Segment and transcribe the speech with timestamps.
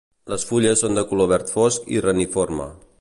[0.33, 2.67] Les fulles són de color verd fosc i reniforme.